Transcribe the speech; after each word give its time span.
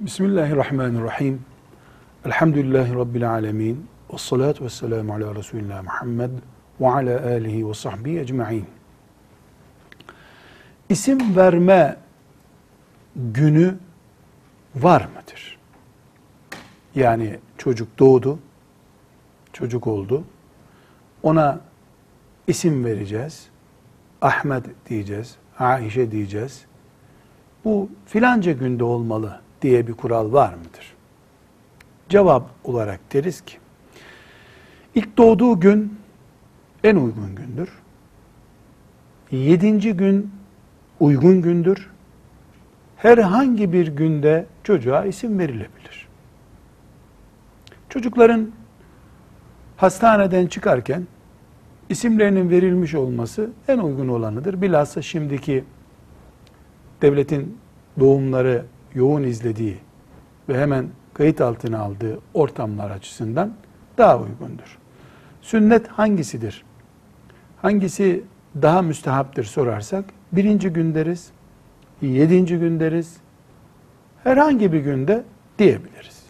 Bismillahirrahmanirrahim. 0.00 1.42
Elhamdülillahi 2.24 2.94
Rabbil 2.94 3.30
alemin. 3.30 3.86
Ve 4.12 4.18
salatu 4.18 4.64
ve 4.64 4.68
selamu 4.68 5.14
ala 5.14 5.34
Resulillah 5.34 5.82
Muhammed 5.82 6.30
ve 6.80 6.88
ala 6.88 7.26
alihi 7.26 7.68
ve 7.68 7.74
sahbihi 7.74 8.18
ecma'in. 8.18 8.66
İsim 10.88 11.36
verme 11.36 11.96
günü 13.16 13.74
var 14.74 15.00
mıdır? 15.00 15.58
Yani 16.94 17.38
çocuk 17.58 17.98
doğdu, 17.98 18.38
çocuk 19.52 19.86
oldu. 19.86 20.24
Ona 21.22 21.60
isim 22.46 22.84
vereceğiz. 22.84 23.48
Ahmet 24.22 24.64
diyeceğiz, 24.88 25.36
Aişe 25.58 26.10
diyeceğiz. 26.10 26.64
Bu 27.64 27.90
filanca 28.06 28.52
günde 28.52 28.84
olmalı 28.84 29.43
diye 29.64 29.86
bir 29.86 29.92
kural 29.92 30.32
var 30.32 30.54
mıdır? 30.54 30.94
Cevap 32.08 32.50
olarak 32.64 33.00
deriz 33.12 33.40
ki, 33.40 33.56
ilk 34.94 35.16
doğduğu 35.16 35.60
gün 35.60 35.98
en 36.84 36.96
uygun 36.96 37.34
gündür. 37.34 37.68
Yedinci 39.30 39.92
gün 39.92 40.30
uygun 41.00 41.42
gündür. 41.42 41.90
Herhangi 42.96 43.72
bir 43.72 43.86
günde 43.86 44.46
çocuğa 44.64 45.04
isim 45.04 45.38
verilebilir. 45.38 46.08
Çocukların 47.88 48.50
hastaneden 49.76 50.46
çıkarken 50.46 51.06
isimlerinin 51.88 52.50
verilmiş 52.50 52.94
olması 52.94 53.50
en 53.68 53.78
uygun 53.78 54.08
olanıdır. 54.08 54.62
Bilhassa 54.62 55.02
şimdiki 55.02 55.64
devletin 57.02 57.58
doğumları 58.00 58.64
yoğun 58.94 59.22
izlediği 59.22 59.76
ve 60.48 60.60
hemen 60.60 60.86
kayıt 61.14 61.40
altına 61.40 61.78
aldığı 61.78 62.20
ortamlar 62.34 62.90
açısından 62.90 63.52
daha 63.98 64.18
uygundur. 64.18 64.78
Sünnet 65.42 65.88
hangisidir? 65.88 66.64
Hangisi 67.62 68.24
daha 68.62 68.82
müstehaptır 68.82 69.44
sorarsak, 69.44 70.04
birinci 70.32 70.68
gün 70.68 70.94
deriz, 70.94 71.30
yedinci 72.02 72.58
gün 72.58 72.80
deriz, 72.80 73.16
herhangi 74.24 74.72
bir 74.72 74.80
günde 74.80 75.24
diyebiliriz. 75.58 76.22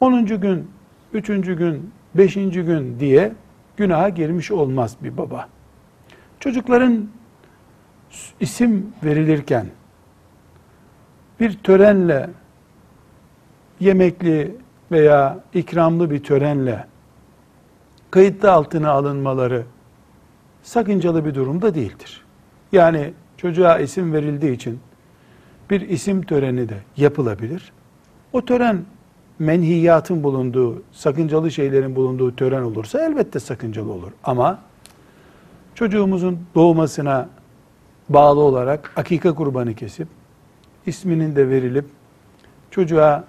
Onuncu 0.00 0.40
gün, 0.40 0.70
üçüncü 1.12 1.58
gün, 1.58 1.90
beşinci 2.14 2.62
gün 2.62 3.00
diye 3.00 3.32
günaha 3.76 4.14
girmiş 4.14 4.50
olmaz 4.50 4.96
bir 5.02 5.16
baba. 5.16 5.48
Çocukların 6.40 7.08
isim 8.40 8.92
verilirken 9.04 9.66
bir 11.40 11.58
törenle 11.58 12.30
yemekli 13.80 14.56
veya 14.92 15.38
ikramlı 15.54 16.10
bir 16.10 16.22
törenle 16.22 16.86
kayıtlı 18.10 18.52
altına 18.52 18.90
alınmaları 18.90 19.64
sakıncalı 20.62 21.24
bir 21.24 21.34
durumda 21.34 21.74
değildir. 21.74 22.24
Yani 22.72 23.12
çocuğa 23.36 23.78
isim 23.78 24.12
verildiği 24.12 24.52
için 24.52 24.80
bir 25.70 25.80
isim 25.80 26.22
töreni 26.22 26.68
de 26.68 26.76
yapılabilir. 26.96 27.72
O 28.32 28.44
tören 28.44 28.84
menhiyatın 29.38 30.22
bulunduğu, 30.22 30.82
sakıncalı 30.92 31.50
şeylerin 31.50 31.96
bulunduğu 31.96 32.36
tören 32.36 32.62
olursa 32.62 33.04
elbette 33.06 33.40
sakıncalı 33.40 33.92
olur. 33.92 34.12
Ama 34.24 34.58
çocuğumuzun 35.74 36.38
doğmasına 36.54 37.28
bağlı 38.08 38.40
olarak 38.40 38.92
akika 38.96 39.34
kurbanı 39.34 39.74
kesip 39.74 40.08
isminin 40.86 41.36
de 41.36 41.48
verilip 41.48 41.84
çocuğa 42.70 43.24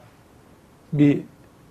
bir 0.93 1.21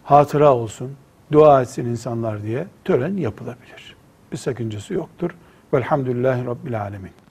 hatıra 0.04 0.54
olsun, 0.54 0.92
dua 1.32 1.62
etsin 1.62 1.84
insanlar 1.84 2.42
diye 2.42 2.66
tören 2.84 3.16
yapılabilir. 3.16 3.96
Bir 4.32 4.36
sakıncası 4.36 4.94
yoktur. 4.94 5.30
Velhamdülillahi 5.74 6.46
Rabbil 6.46 6.80
Alemin. 6.82 7.25